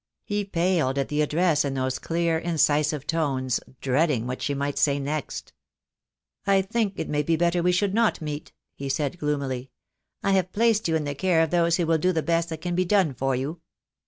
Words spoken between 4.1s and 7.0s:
what she might say next. "I think